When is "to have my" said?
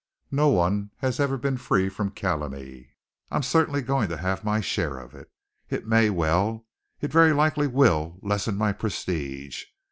4.09-4.59